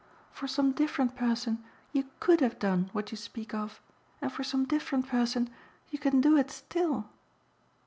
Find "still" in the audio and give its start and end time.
6.49-7.05